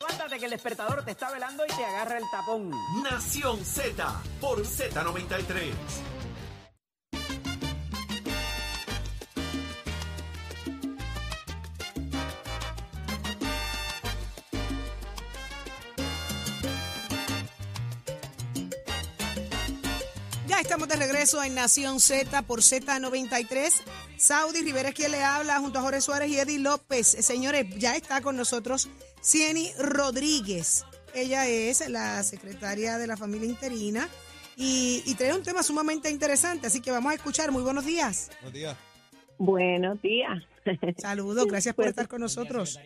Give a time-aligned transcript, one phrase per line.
[0.00, 2.70] Levántate que el despertador te está velando y te agarra el tapón.
[3.02, 5.74] Nación Z por Z93.
[20.46, 23.82] Ya estamos de regreso en Nación Z por Z93.
[24.16, 27.06] Saudi Rivera es quien le habla junto a Jorge Suárez y Eddie López.
[27.06, 28.88] Señores, ya está con nosotros
[29.22, 30.84] Cieny Rodríguez.
[31.14, 34.08] Ella es la secretaria de la familia interina
[34.56, 37.50] y, y trae un tema sumamente interesante, así que vamos a escuchar.
[37.50, 38.30] Muy buenos días.
[38.40, 38.76] Buenos días.
[39.38, 40.42] Buenos días.
[40.98, 42.78] Saludos, gracias por Pues- estar con nosotros.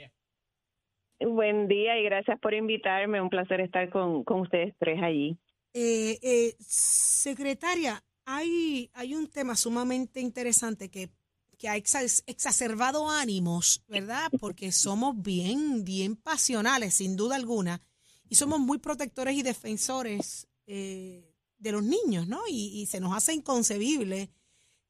[1.21, 3.21] Buen día y gracias por invitarme.
[3.21, 5.39] Un placer estar con, con ustedes tres allí.
[5.73, 11.09] Eh, eh, secretaria, hay, hay un tema sumamente interesante que,
[11.57, 14.31] que ha exa- exacerbado ánimos, ¿verdad?
[14.41, 17.81] Porque somos bien, bien pasionales, sin duda alguna,
[18.29, 22.41] y somos muy protectores y defensores eh, de los niños, ¿no?
[22.49, 24.31] Y, y se nos hace inconcebible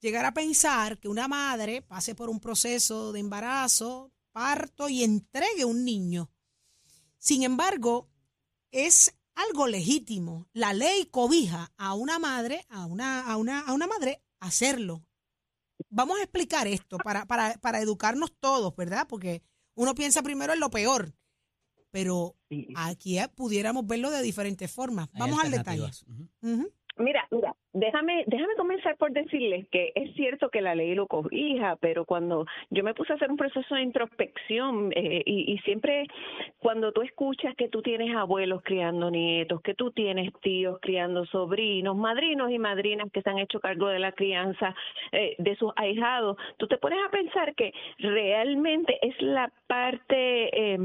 [0.00, 5.64] llegar a pensar que una madre pase por un proceso de embarazo, parto y entregue
[5.64, 6.30] un niño.
[7.18, 8.08] Sin embargo,
[8.70, 10.46] es algo legítimo.
[10.52, 15.04] La ley cobija a una madre, a una, a una, a una madre hacerlo.
[15.94, 19.06] Vamos a explicar esto para, para, para educarnos todos, ¿verdad?
[19.08, 19.42] Porque
[19.74, 21.14] uno piensa primero en lo peor,
[21.92, 22.34] pero
[22.74, 25.08] aquí pudiéramos verlo de diferentes formas.
[25.16, 25.88] Vamos al detalle.
[26.96, 31.76] Mira, mira, déjame, déjame comenzar por decirles que es cierto que la ley lo cobija,
[31.76, 36.06] pero cuando yo me puse a hacer un proceso de introspección eh, y, siempre
[36.58, 41.96] cuando tú escuchas que tú tienes abuelos criando nietos, que tú tienes tíos criando sobrinos,
[41.96, 44.74] madrinos y madrinas que se han hecho cargo de la crianza
[45.12, 50.74] eh, de sus ahijados, tú te pones a pensar que realmente es la parte...
[50.74, 50.78] Eh,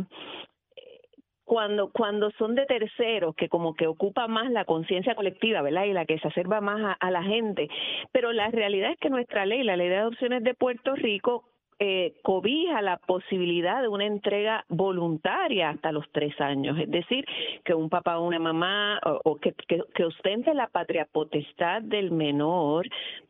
[1.50, 5.86] cuando cuando son de terceros que como que ocupa más la conciencia colectiva, ¿verdad?
[5.86, 7.68] Y la que se acerva más a, a la gente.
[8.12, 11.46] Pero la realidad es que nuestra ley, la ley de adopciones de Puerto Rico,
[11.80, 17.26] eh, cobija la posibilidad de una entrega voluntaria hasta los tres años, es decir,
[17.64, 21.82] que un papá o una mamá o, o que, que, que ostente la patria potestad
[21.82, 22.86] del menor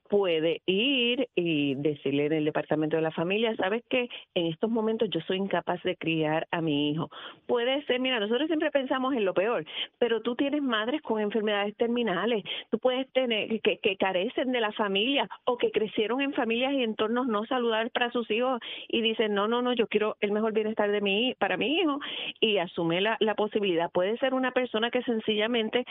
[0.09, 5.09] puede ir y decirle en el departamento de la familia, sabes que en estos momentos
[5.09, 7.09] yo soy incapaz de criar a mi hijo.
[7.47, 9.65] Puede ser, mira, nosotros siempre pensamos en lo peor,
[9.99, 14.71] pero tú tienes madres con enfermedades terminales, tú puedes tener que, que carecen de la
[14.71, 19.33] familia o que crecieron en familias y entornos no saludables para sus hijos y dicen,
[19.33, 21.99] no, no, no, yo quiero el mejor bienestar de mi para mi hijo
[22.39, 23.91] y asume la, la posibilidad.
[23.91, 25.85] Puede ser una persona que sencillamente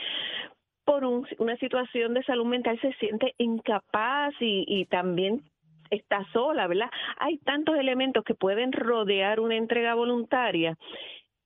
[0.89, 5.43] por un- una situación de salud mental se siente incapaz y, y también
[5.91, 6.89] está sola, ¿verdad?
[7.19, 10.75] Hay tantos elementos que pueden rodear una entrega voluntaria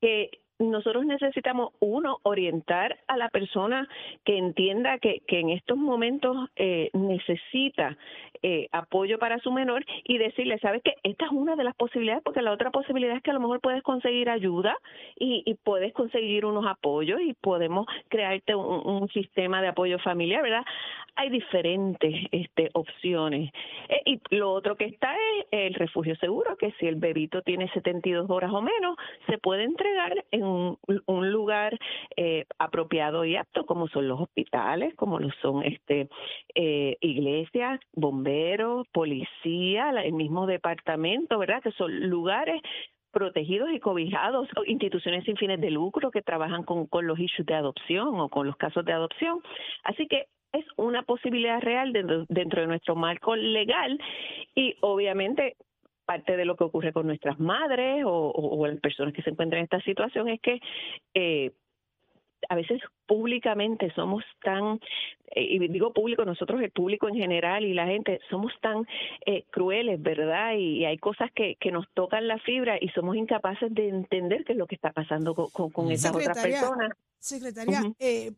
[0.00, 0.30] que
[0.70, 3.88] nosotros necesitamos, uno, orientar a la persona
[4.24, 7.96] que entienda que, que en estos momentos eh, necesita
[8.42, 12.22] eh, apoyo para su menor y decirle, sabes que esta es una de las posibilidades,
[12.22, 14.76] porque la otra posibilidad es que a lo mejor puedes conseguir ayuda
[15.18, 20.42] y, y puedes conseguir unos apoyos y podemos crearte un, un sistema de apoyo familiar,
[20.42, 20.64] ¿verdad?
[21.16, 23.50] Hay diferentes este, opciones.
[23.88, 27.68] Eh, y lo otro que está es el refugio seguro, que si el bebito tiene
[27.70, 28.96] 72 horas o menos,
[29.28, 31.78] se puede entregar en un, lugar
[32.16, 36.08] eh, apropiado y apto, como son los hospitales, como lo son este
[36.54, 41.62] eh, iglesias, bomberos, policía, el mismo departamento, ¿verdad?
[41.62, 42.60] Que son lugares
[43.14, 47.54] protegidos y cobijados, instituciones sin fines de lucro que trabajan con, con los issues de
[47.54, 49.40] adopción o con los casos de adopción.
[49.84, 53.98] Así que es una posibilidad real dentro, dentro de nuestro marco legal
[54.54, 55.56] y obviamente
[56.06, 59.30] parte de lo que ocurre con nuestras madres o, o- o las personas que se
[59.30, 60.60] encuentran en esta situación es que
[61.14, 61.52] eh,
[62.50, 64.78] a veces públicamente somos tan,
[65.34, 68.86] eh, y digo público, nosotros el público en general y la gente, somos tan
[69.24, 70.52] eh, crueles, ¿verdad?
[70.56, 74.44] Y, y hay cosas que, que nos tocan la fibra y somos incapaces de entender
[74.44, 76.90] qué es lo que está pasando con, con, con esas otras personas.
[77.24, 78.32] Secretaria, eh,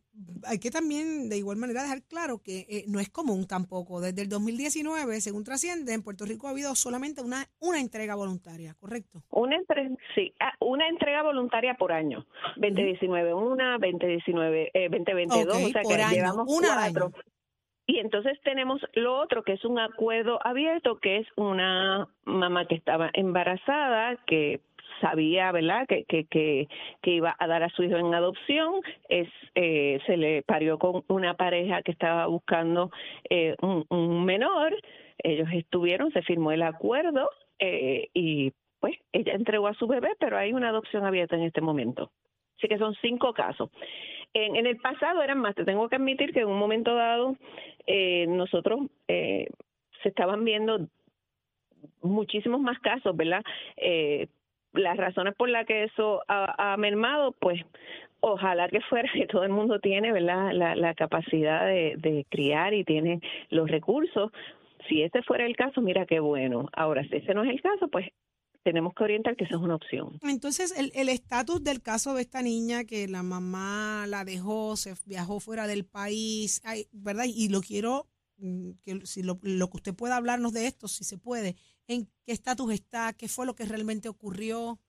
[0.45, 3.99] hay que también de igual manera dejar claro que eh, no es común tampoco.
[4.01, 8.73] Desde el 2019, según trasciende, en Puerto Rico ha habido solamente una, una entrega voluntaria,
[8.79, 9.23] ¿correcto?
[9.31, 12.25] Una, entre- sí, ah, una entrega voluntaria por año.
[12.57, 17.05] 2019 una, 2019, eh, 2022, Ok, o sea por que año, llevamos una cuatro.
[17.07, 17.15] año.
[17.89, 22.75] Y entonces tenemos lo otro, que es un acuerdo abierto, que es una mamá que
[22.75, 24.59] estaba embarazada, que
[25.01, 26.67] sabía, ¿verdad?, que, que, que,
[27.01, 31.03] que iba a dar a su hijo en adopción, es eh, se le parió con
[31.07, 32.91] una pareja que estaba buscando
[33.29, 34.75] eh, un, menor,
[35.23, 37.29] ellos estuvieron, se firmó el acuerdo
[37.59, 41.61] eh, y pues ella entregó a su bebé, pero hay una adopción abierta en este
[41.61, 42.11] momento.
[42.57, 43.69] Así que son cinco casos.
[44.33, 47.35] En, en el pasado eran más, te tengo que admitir que en un momento dado
[47.87, 49.47] eh, nosotros eh,
[50.03, 50.87] se estaban viendo
[52.01, 53.43] muchísimos más casos, ¿verdad?
[53.77, 54.27] Eh,
[54.77, 57.61] las razones por las que eso ha, mermado, pues
[58.19, 60.51] ojalá que fuera que todo el mundo tiene, ¿verdad?
[60.53, 64.31] La, la capacidad de, de criar y tiene los recursos.
[64.87, 66.69] Si ese fuera el caso, mira qué bueno.
[66.73, 68.07] Ahora, si ese no es el caso, pues
[68.67, 70.19] tenemos que orientar que esa es una opción.
[70.23, 74.93] Entonces, el el estatus del caso de esta niña que la mamá la dejó, se
[75.05, 77.23] viajó fuera del país, ¿verdad?
[77.27, 78.07] Y lo quiero,
[78.83, 81.55] que si lo, lo que usted pueda hablarnos de esto, si se puede,
[81.87, 84.79] en qué estatus está, qué fue lo que realmente ocurrió.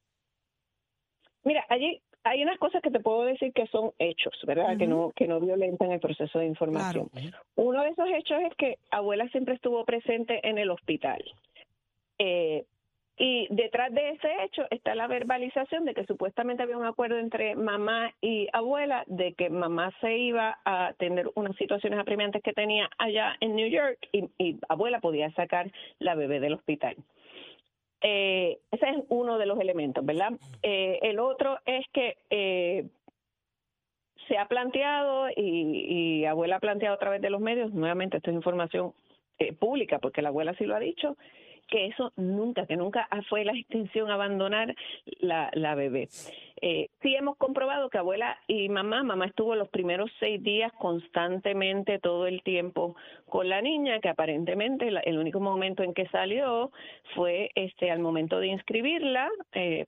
[1.44, 4.76] Mira, allí hay unas cosas que te puedo decir que son hechos, ¿verdad?
[4.76, 7.10] Que no que no violentan el proceso de información.
[7.54, 11.22] Uno de esos hechos es que abuela siempre estuvo presente en el hospital.
[12.18, 12.66] Eh,
[13.18, 17.56] y detrás de ese hecho está la verbalización de que supuestamente había un acuerdo entre
[17.56, 22.88] mamá y abuela de que mamá se iba a tener unas situaciones apremiantes que tenía
[22.98, 26.96] allá en New York y, y abuela podía sacar la bebé del hospital.
[28.00, 30.32] Eh, ese es uno de los elementos, ¿verdad?
[30.62, 32.86] Eh, el otro es que eh,
[34.28, 38.30] se ha planteado y, y abuela ha planteado a través de los medios, nuevamente esto
[38.30, 38.92] es información
[39.38, 41.16] eh, pública porque la abuela sí lo ha dicho,
[41.68, 44.74] que eso nunca, que nunca fue la extensión abandonar
[45.20, 46.08] la, la bebé.
[46.60, 52.00] Eh, sí hemos comprobado que abuela y mamá, mamá estuvo los primeros seis días constantemente
[52.00, 56.72] todo el tiempo con la niña, que aparentemente el único momento en que salió
[57.14, 59.86] fue este al momento de inscribirla, eh,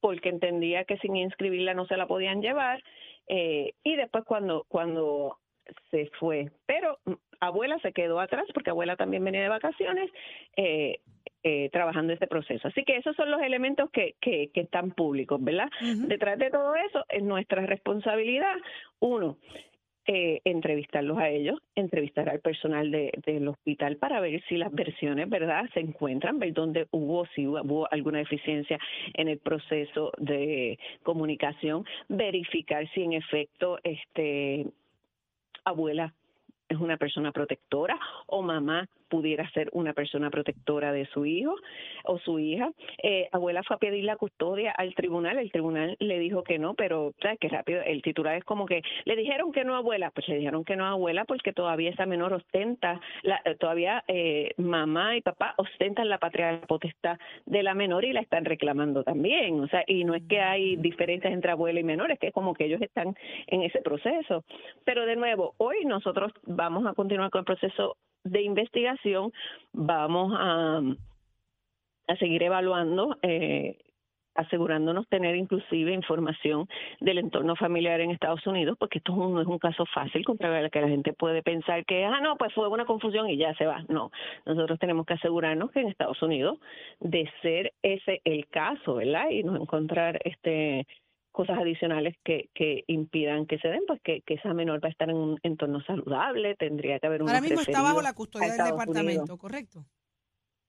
[0.00, 2.82] porque entendía que sin inscribirla no se la podían llevar,
[3.28, 5.38] eh, y después cuando, cuando
[5.90, 6.50] se fue.
[6.66, 10.10] Pero mm, abuela se quedó atrás porque abuela también venía de vacaciones
[10.56, 11.00] eh,
[11.42, 12.68] eh, trabajando este proceso.
[12.68, 15.68] Así que esos son los elementos que, que, que están públicos, ¿verdad?
[16.08, 18.54] Detrás de todo eso es nuestra responsabilidad,
[19.00, 19.36] uno,
[20.06, 25.30] eh, entrevistarlos a ellos, entrevistar al personal de, del hospital para ver si las versiones,
[25.30, 28.78] ¿verdad?, se encuentran, ver dónde hubo, si hubo, hubo alguna deficiencia
[29.14, 34.66] en el proceso de comunicación, verificar si en efecto este
[35.64, 36.12] abuela
[36.68, 41.54] es una persona protectora o mamá pudiera ser una persona protectora de su hijo
[42.04, 42.70] o su hija.
[43.02, 46.74] Eh, abuela fue a pedir la custodia al tribunal, el tribunal le dijo que no,
[46.74, 47.80] pero ¿sabes qué rápido?
[47.82, 50.86] El titular es como que le dijeron que no abuela, pues le dijeron que no
[50.86, 56.18] abuela porque todavía esa menor ostenta, la, eh, todavía eh, mamá y papá ostentan la
[56.18, 60.24] patria potestad de la menor y la están reclamando también, o sea, y no es
[60.28, 63.14] que hay diferencias entre abuela y menor, es que es como que ellos están
[63.46, 64.44] en ese proceso.
[64.84, 69.32] Pero de nuevo, hoy nosotros vamos a continuar con el proceso de investigación,
[69.72, 70.80] vamos a,
[72.18, 73.78] seguir evaluando, eh,
[74.34, 76.68] asegurándonos tener inclusive información
[77.00, 80.70] del entorno familiar en Estados Unidos, porque esto no es un caso fácil contra el
[80.70, 83.66] que la gente puede pensar que, ah, no, pues fue una confusión y ya se
[83.66, 83.84] va.
[83.88, 84.10] No,
[84.44, 86.58] nosotros tenemos que asegurarnos que en Estados Unidos,
[87.00, 89.30] de ser ese el caso, ¿verdad?
[89.30, 90.86] Y no encontrar este
[91.34, 94.92] cosas adicionales que, que impidan que se den, pues que, que esa menor va a
[94.92, 98.52] estar en un entorno saludable, tendría que haber un Ahora mismo está bajo la custodia
[98.52, 99.84] del departamento, ¿correcto?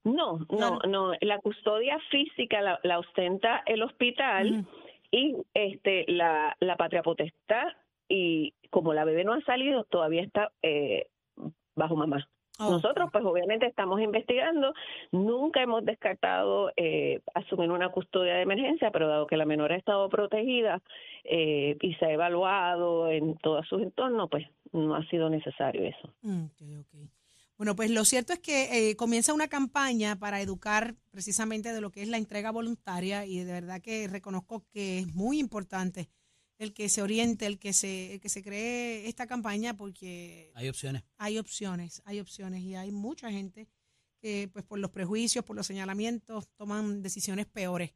[0.03, 1.13] No, no, no.
[1.21, 4.65] La custodia física la, la ostenta el hospital
[5.11, 7.67] y este la, la patria potestad
[8.09, 11.09] y como la bebé no ha salido todavía está eh,
[11.75, 12.27] bajo mamá.
[12.57, 14.73] Oh, Nosotros, pues obviamente estamos investigando,
[15.11, 19.75] nunca hemos descartado eh, asumir una custodia de emergencia, pero dado que la menor ha
[19.75, 20.81] estado protegida
[21.25, 26.13] eh, y se ha evaluado en todos sus entornos, pues no ha sido necesario eso.
[27.57, 31.89] Bueno, pues lo cierto es que eh, comienza una campaña para educar precisamente de lo
[31.89, 36.09] que es la entrega voluntaria y de verdad que reconozco que es muy importante
[36.57, 40.69] el que se oriente, el que se, el que se cree esta campaña porque Hay
[40.69, 41.03] opciones.
[41.17, 43.67] hay opciones, hay opciones y hay mucha gente
[44.21, 47.93] que pues por los prejuicios, por los señalamientos toman decisiones peores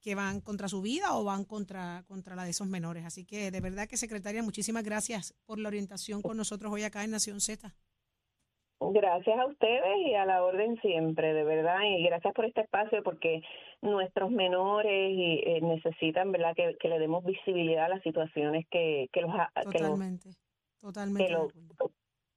[0.00, 3.04] que van contra su vida o van contra, contra la de esos menores.
[3.04, 7.02] Así que de verdad que, secretaria, muchísimas gracias por la orientación con nosotros hoy acá
[7.02, 7.74] en Nación Z.
[8.78, 13.02] Gracias a ustedes y a la orden siempre, de verdad, y gracias por este espacio
[13.02, 13.42] porque
[13.82, 19.08] nuestros menores y, eh, necesitan, ¿verdad?, que, que le demos visibilidad a las situaciones que,
[19.12, 19.30] que los...
[19.70, 20.30] Que los, Totalmente,
[20.80, 21.26] totalmente.
[21.26, 21.92] que de lo- acuerdo.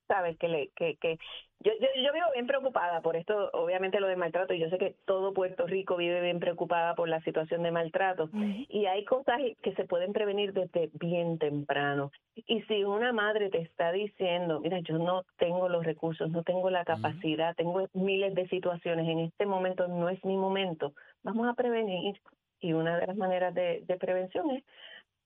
[0.09, 1.19] Sabes que le que, que
[1.61, 4.53] yo, yo yo vivo bien preocupada por esto obviamente lo de maltrato.
[4.53, 8.29] Y yo sé que todo Puerto Rico vive bien preocupada por la situación de maltrato.
[8.69, 12.11] Y hay cosas que se pueden prevenir desde bien temprano.
[12.35, 16.69] Y si una madre te está diciendo mira yo no tengo los recursos no tengo
[16.69, 21.53] la capacidad tengo miles de situaciones en este momento no es mi momento vamos a
[21.53, 22.19] prevenir
[22.59, 24.63] y una de las maneras de, de prevención es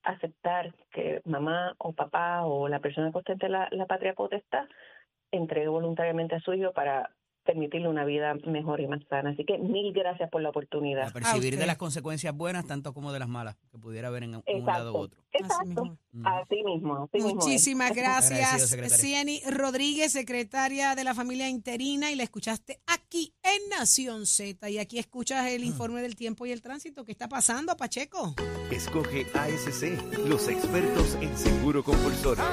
[0.04, 4.66] aceptar que mamá o papá o la persona que ostente la, patria potestad
[5.30, 7.10] entregue voluntariamente a su hijo para
[7.44, 9.30] permitirle una vida mejor y más sana.
[9.30, 11.08] Así que mil gracias por la oportunidad.
[11.08, 11.58] A percibir usted.
[11.60, 14.66] de las consecuencias buenas tanto como de las malas que pudiera haber en, en un
[14.66, 14.98] lado u Exacto.
[15.00, 15.18] otro.
[15.34, 15.66] Así Exacto.
[15.66, 15.98] mismo.
[16.14, 16.28] Ujú.
[16.28, 16.94] Así mismo.
[17.04, 17.34] así mismo es.
[17.34, 18.96] Muchísimas Agradecido, gracias, secretaria.
[18.98, 24.70] Cieny Rodríguez, secretaria de la familia interina, y la escuchaste aquí en Nación Z.
[24.70, 27.04] Y aquí escuchas el informe del tiempo y el tránsito.
[27.04, 28.34] ¿Qué está pasando, Pacheco?
[28.70, 32.44] Escoge ASC, los expertos en seguro compulsorio.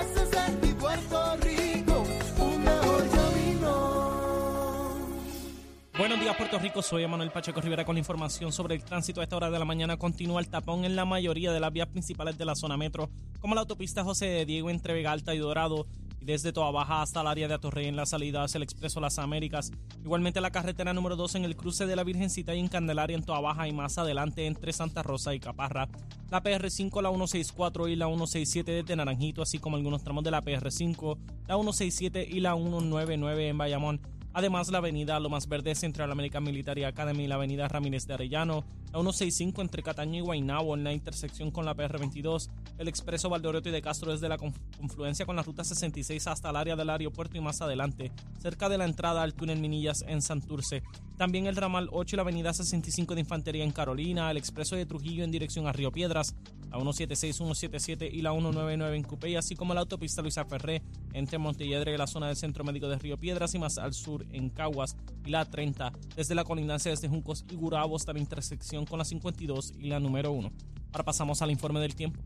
[6.01, 6.81] Buenos días, Puerto Rico.
[6.81, 9.21] Soy Emanuel Pacheco Rivera con información sobre el tránsito.
[9.21, 11.89] A esta hora de la mañana continúa el tapón en la mayoría de las vías
[11.89, 15.37] principales de la zona metro, como la autopista José de Diego entre Vega Alta y
[15.37, 15.85] Dorado,
[16.19, 18.99] y desde Toa Baja hasta el área de Atorrey en la salida hacia el Expreso
[18.99, 19.69] Las Américas.
[20.03, 23.21] Igualmente la carretera número 2 en el cruce de la Virgencita y en Candelaria en
[23.21, 25.87] Toa Baja y más adelante entre Santa Rosa y Caparra.
[26.31, 30.41] La PR5, la 164 y la 167 desde Naranjito, así como algunos tramos de la
[30.41, 34.20] PR5, la 167 y la 199 en Bayamón.
[34.33, 38.63] Además, la avenida Lomas Verdes Central American Military Academy y la avenida Ramírez de Arellano,
[38.93, 43.69] la 165 entre Cataño y Guaynabo en la intersección con la PR22, el expreso Valdeorioto
[43.69, 46.89] y de Castro desde la conf- confluencia con la ruta 66 hasta el área del
[46.89, 50.81] aeropuerto y más adelante, cerca de la entrada al túnel Minillas en Santurce.
[51.17, 54.85] También el ramal 8 y la avenida 65 de Infantería en Carolina, el expreso de
[54.85, 56.35] Trujillo en dirección a Río Piedras,
[56.71, 60.81] la 176, 177 y la 199 en Cupey, así como la autopista Luisa Ferré
[61.13, 64.20] entre Montelledre y la zona del Centro Médico de Río Piedras y más al sur
[64.31, 68.85] en Caguas y la 30 desde la colindancia desde Juncos y Gurabo hasta la intersección
[68.85, 70.51] con la 52 y la número 1.
[70.91, 72.21] Ahora pasamos al informe del tiempo.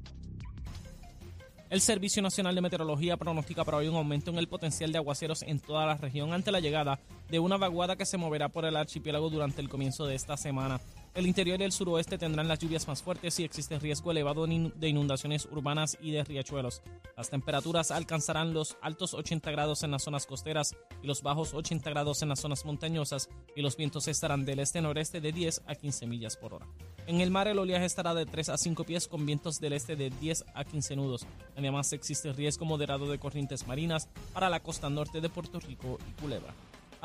[1.69, 5.41] El Servicio Nacional de Meteorología pronostica para hoy un aumento en el potencial de aguaceros
[5.41, 6.99] en toda la región ante la llegada
[7.29, 10.79] de una vaguada que se moverá por el archipiélago durante el comienzo de esta semana.
[11.15, 14.89] El interior y el suroeste tendrán las lluvias más fuertes y existe riesgo elevado de
[14.89, 16.81] inundaciones urbanas y de riachuelos.
[17.15, 21.89] Las temperaturas alcanzarán los altos 80 grados en las zonas costeras y los bajos 80
[21.89, 26.05] grados en las zonas montañosas y los vientos estarán del este-noreste de 10 a 15
[26.05, 26.67] millas por hora.
[27.07, 29.95] En el mar el oleaje estará de 3 a 5 pies con vientos del este
[29.95, 31.25] de 10 a 15 nudos.
[31.55, 36.21] Además existe riesgo moderado de corrientes marinas para la costa norte de Puerto Rico y
[36.21, 36.53] Culebra.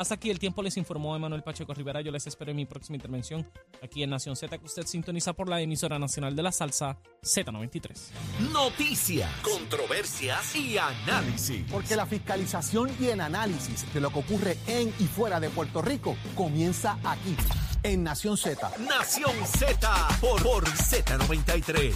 [0.00, 2.00] Hasta aquí el tiempo les informó Emanuel Pacheco Rivera.
[2.00, 3.46] Yo les espero en mi próxima intervención
[3.82, 8.50] aquí en Nación Z que usted sintoniza por la emisora nacional de la salsa Z93.
[8.50, 11.70] Noticias, controversias y análisis.
[11.70, 15.82] Porque la fiscalización y el análisis de lo que ocurre en y fuera de Puerto
[15.82, 17.36] Rico comienza aquí,
[17.82, 18.70] en Nación Z.
[18.78, 21.92] Nación Z por, por Z93.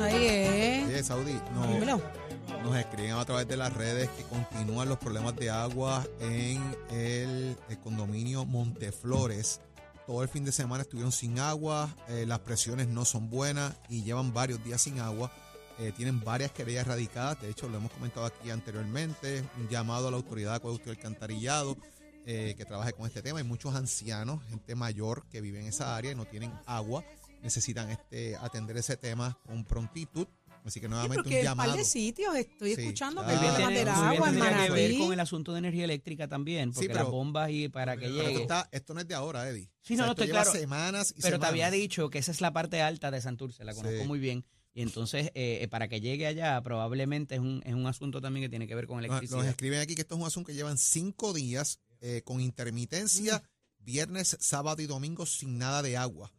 [0.00, 1.06] Ahí es.
[1.06, 2.27] Saudi, no, Dímelo.
[2.68, 7.56] Nos escriben a través de las redes que continúan los problemas de agua en el,
[7.68, 9.62] el condominio Monteflores.
[10.06, 14.02] Todo el fin de semana estuvieron sin agua, eh, las presiones no son buenas y
[14.02, 15.32] llevan varios días sin agua.
[15.78, 20.10] Eh, tienen varias querellas radicadas, de hecho lo hemos comentado aquí anteriormente, un llamado a
[20.10, 21.78] la autoridad de acueducto y alcantarillado
[22.26, 23.38] eh, que trabaje con este tema.
[23.38, 27.02] Hay muchos ancianos, gente mayor que vive en esa área y no tienen agua,
[27.42, 30.26] necesitan este, atender ese tema con prontitud.
[30.68, 31.70] Así que Sí, nuevamente porque un en llamado.
[31.70, 33.44] par de sitios estoy Sí, escuchando que hay muy
[33.74, 37.00] bien, agua en tiene que ver con el asunto de energía eléctrica también, porque pero-
[37.00, 38.42] las bombas y para que Pero esto, llegue.
[38.42, 39.70] está- esto no es de ahora, Eddie.
[39.82, 40.58] Sí, O sea, no, no, esto estoy lleva claro.
[40.58, 41.80] semanas y Pero te había semanas.
[41.80, 44.06] dicho que esa es la parte alta de Santurce, la conozco Sí.
[44.06, 44.44] muy bien.
[44.74, 48.44] Y entonces, eh, eh, para que llegue allá, probablemente es un, es un asunto también
[48.44, 49.38] que tiene que ver con Nos, electricidad.
[49.38, 53.42] nos escriben aquí que esto es un asunto que llevan cinco días eh, con intermitencia,
[53.80, 56.30] viernes, sábado y domingo sin nada de agua.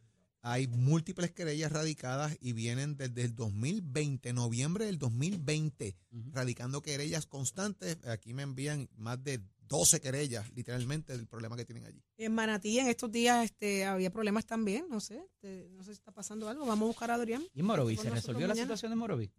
[0.42, 6.32] Hay múltiples querellas radicadas y vienen desde el 2020, noviembre del 2020, Ujú.
[6.32, 7.98] radicando querellas constantes.
[8.08, 12.02] Aquí me envían más de 12 querellas, literalmente, del problema que tienen allí.
[12.18, 16.00] En Manatí en estos días este, había problemas también, no sé, este, no sé si
[16.00, 16.66] está pasando algo.
[16.66, 17.44] Vamos a buscar a Dorian.
[17.54, 17.98] ¿Y en?
[17.98, 19.30] Con ¿Se resolvió la situación de Morovis?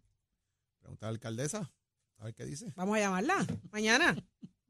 [0.79, 1.71] Pregunta a la alcaldesa,
[2.17, 2.71] a ver qué dice.
[2.75, 4.15] Vamos a llamarla mañana.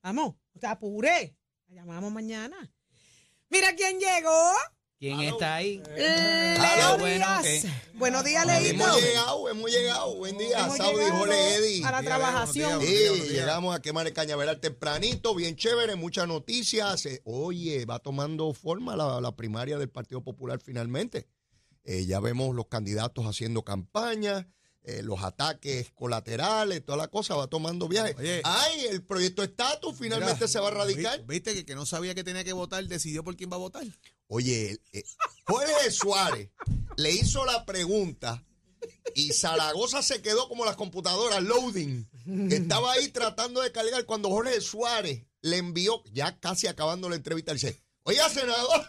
[0.01, 1.35] Vamos, te apuré.
[1.67, 2.57] La llamamos mañana.
[3.49, 4.53] Mira quién llegó.
[5.01, 5.81] ¿Quién está ahí?
[5.97, 7.65] Leo bueno, Díaz.
[7.65, 7.71] ok.
[7.95, 8.83] Buenos días, Leito.
[8.83, 10.15] Hemos llegado, hemos llegado.
[10.15, 11.83] Buen día, Hemos Saudi, llegado Jole, Eddie.
[11.83, 12.81] A la trabajación.
[12.81, 17.03] Sí, llegamos a quemar el cañaveral tempranito, bien chévere, muchas noticias.
[17.07, 21.25] Eh, Oye, va tomando forma la, la primaria del Partido Popular finalmente.
[21.83, 24.47] Eh, ya vemos los candidatos haciendo campaña,
[24.83, 28.15] eh, los ataques colaterales, toda la cosa va tomando viaje.
[28.17, 28.41] Oye.
[28.43, 31.19] Ay, el proyecto estatus finalmente Mira, se va a radicar.
[31.19, 33.59] vi- ¿Viste que, que no sabía que tenía que votar, decidió por quién va a
[33.59, 33.85] votar?
[34.27, 35.03] Oye, eh,
[35.45, 36.49] Jorge Suárez
[36.97, 38.43] le hizo la pregunta
[39.13, 42.07] y Zaragoza se quedó como las computadoras loading.
[42.51, 47.53] Estaba ahí tratando de cargar cuando Jorge Suárez le envió, ya casi acabando la entrevista,
[47.53, 48.87] dice, oiga, senador,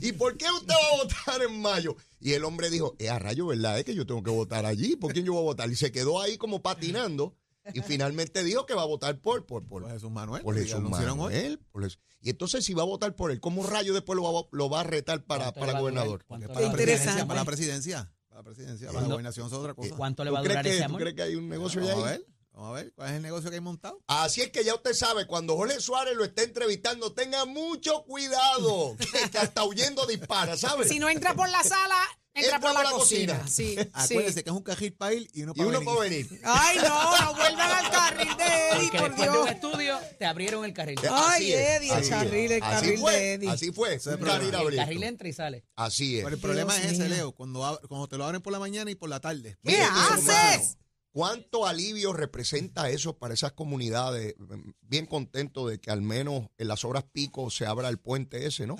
[0.00, 1.96] ¿y por qué usted va a votar en mayo?
[2.20, 3.78] Y el hombre dijo, es a rayo, ¿verdad?
[3.78, 5.70] Es que yo tengo que votar allí, ¿por quién yo voy a votar?
[5.70, 7.34] Y se quedó ahí como patinando
[7.72, 10.42] y finalmente dijo que va a votar por, por, por, Por Jesús Manuel.
[10.42, 10.80] por Jesús.
[10.80, 14.22] Manuel, por Jesús- Y entonces si va a votar por él, ¿cómo rayo después lo
[14.32, 15.80] va, a- lo va a retar para, ¿Cuánto para durar?
[15.82, 16.24] gobernador?
[16.26, 17.26] ¿Cuánto Para la presidencia, interesante.
[17.28, 18.12] para la presidencia.
[18.28, 19.94] Para la presidencia, para la gobernación es otra cosa.
[19.96, 21.00] ¿Cuánto le ¿Tú va a durar que, ese tú amor?
[21.00, 22.24] crees que hay un negocio Vamos a ahí?
[22.64, 24.02] Vamos a ver, ¿cuál es el negocio que hay montado?
[24.06, 28.96] Así es que ya usted sabe, cuando Jorge Suárez lo está entrevistando, tenga mucho cuidado,
[29.12, 30.88] que, que hasta huyendo dispara, ¿sabes?
[30.88, 31.96] Si no entra por la sala,
[32.34, 33.46] entra, por la, cocina.
[33.46, 33.90] Sí, sí.
[33.92, 35.94] Acuérdese que es un cajil para ir y uno y para uno venir.
[35.94, 36.40] puede venir.
[36.42, 39.54] Ay, no, no vuelvan al carril de Eddie, Porque por después de un Dios.
[39.54, 40.98] estudio te abrieron el carril.
[41.02, 43.50] Ay, Así es, Eddie, el así carril, el carril fue, de Eddie.
[43.50, 45.64] Así fue, es el carril el carril entra y sale.
[45.76, 46.24] Así es.
[46.24, 47.08] Pero el problema Dios es ese.
[47.08, 49.58] Leo, cuando, cuando te lo abren por la mañana y por la tarde.
[49.62, 50.78] ¿Qué haces?
[51.14, 54.34] ¿Cuánto alivio representa eso para esas comunidades?
[54.80, 58.66] Bien contento de que al menos en las horas pico se abra el puente ese,
[58.66, 58.74] ¿no?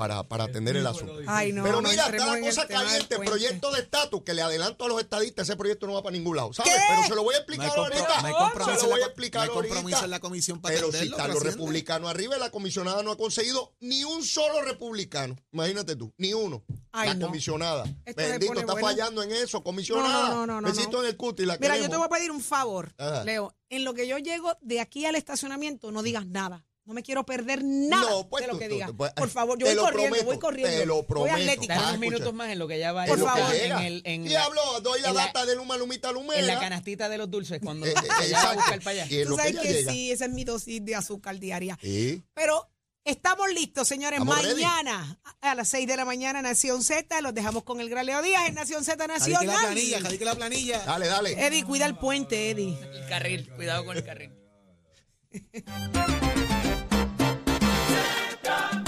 [0.00, 1.14] Para, para atender el asunto.
[1.26, 3.30] Ay, no, Pero mira, está la el cosa caliente, puente.
[3.30, 6.36] proyecto de estatus, que le adelanto a los estadistas, ese proyecto no va para ningún
[6.36, 6.72] lado, ¿sabes?
[6.72, 6.80] ¿Qué?
[6.88, 8.22] Pero se lo voy a explicar compro- ahorita.
[8.22, 10.04] no hay Se lo voy a explicar no ahorita.
[10.04, 13.74] en la comisión para Pero si están los republicanos arriba, la comisionada no ha conseguido
[13.80, 15.36] ni un solo republicano.
[15.52, 16.64] Imagínate tú, ni uno.
[16.92, 17.26] Ay, la no.
[17.26, 17.84] comisionada.
[18.04, 18.88] Esto Bendito, está bueno.
[18.88, 20.30] fallando en eso, comisionada.
[20.30, 21.02] No, no, no, no, Besito no.
[21.02, 23.22] en el cuti, la Mira, yo te voy a pedir un favor, Ajá.
[23.24, 23.54] Leo.
[23.68, 26.64] En lo que yo llego de aquí al estacionamiento, no digas nada.
[26.90, 28.88] No me quiero perder nada No, pues de lo que tú- digas.
[28.88, 30.76] tú- pues, Por favor, yo voy corriendo, prometo, voy corriendo.
[30.76, 31.36] te lo Voy prometo.
[31.36, 31.74] atlética.
[31.74, 33.54] Dale Ah, unos minutos más en lo que ya va Por que favor.
[33.54, 36.40] en, el, en, hablo, doy la en la- data de Luma, Lumita, Lumera.
[36.40, 39.24] en la canastita de los dulces cuando Eh, eh, va a buscar para allá.
[39.24, 39.92] Tú que sabes que llega.
[39.92, 41.78] sí, esa es mi dosis de azúcar diaria.
[41.80, 42.24] Sí.
[42.34, 42.68] Pero
[43.04, 44.18] estamos listos, señores.
[44.18, 44.60] Estamos ready.
[44.60, 47.20] Mañana a las 6 de la mañana, Nación Z.
[47.20, 49.46] Los dejamos con el Gran Leo Díaz en Nación Z Nacional.
[49.46, 50.80] la planilla, jadique la planilla.
[50.80, 51.46] Dale, dale.
[51.46, 52.76] Eddie, cuida el puente, Eddie.
[52.94, 54.32] El carril, cuidado con el carril.
[58.50, 58.79] Jamaica.